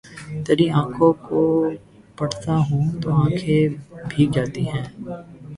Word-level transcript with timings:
تری 0.45 0.65
آنکھوں 0.79 1.11
کو 1.27 1.41
پڑھتا 2.17 2.53
ہوں 2.67 2.85
تو 3.01 3.07
آنکھیں 3.15 3.63
بھیگ 4.09 4.29
جاتی 4.35 4.61
ہی 4.63 4.79